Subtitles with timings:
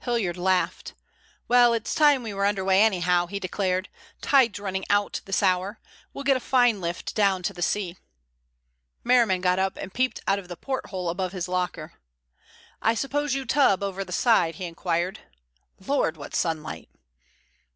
[0.00, 0.94] Hilliard laughed.
[1.46, 3.88] "Well, it's time we were under way anyhow," he declared.
[4.20, 5.78] "Tide's running out this hour.
[6.12, 7.96] We'll get a fine lift down to the sea."
[9.04, 11.92] Merriman got up and peeped out of the porthole above his locker.
[12.82, 15.20] "I suppose you tub over the side?" he inquired.
[15.78, 16.88] "Lord, what sunlight!"